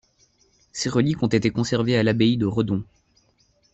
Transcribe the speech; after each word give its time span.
Ses 0.71 0.89
reliques 0.89 1.21
ont 1.21 1.27
été 1.27 1.51
conservées 1.51 1.95
à 1.95 2.01
l'Abbaye 2.01 2.35
de 2.35 2.47
Redon. 2.47 2.83